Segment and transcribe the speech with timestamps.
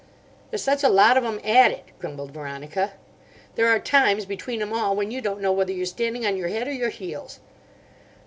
[0.49, 2.93] "There's such a lot of 'em at it," grumbled Veronica.
[3.53, 6.47] "There are times, between 'em all, when you don't know whether you're standing on your
[6.49, 7.39] head or your heels."